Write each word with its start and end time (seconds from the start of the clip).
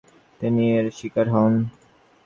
তিনি 0.41 0.63
এর 0.77 0.85
শিকার 0.97 1.27
হন। 1.33 1.53